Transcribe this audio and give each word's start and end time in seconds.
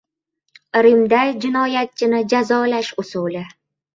Rimda 0.85 1.19
jinoyatchini 1.43 2.23
jazolash 2.31 2.91
usuli 3.05 3.45